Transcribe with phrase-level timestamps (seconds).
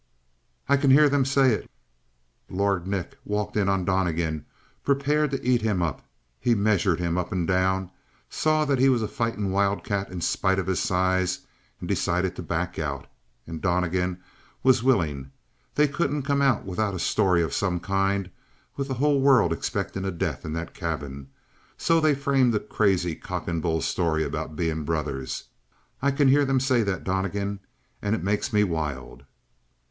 [0.67, 1.69] "I can hear them say it.
[2.49, 4.45] 'Lord Nick walked in on Donnegan
[4.83, 6.01] prepared to eat him up.
[6.39, 7.91] He measured him up and down,
[8.27, 11.41] saw that he was a fighting wildcat in spite of his size,
[11.79, 13.05] and decided to back out.
[13.45, 14.17] And Donnegan
[14.63, 15.29] was willing.
[15.75, 18.31] They couldn't come out without a story of some kind
[18.77, 21.29] with the whole world expecting a death in that cabin
[21.77, 25.43] so they framed a crazy cock and bull story about being brothers.'
[26.01, 27.59] I can hear them say that, Donnegan,
[28.01, 29.25] and it makes me wild!"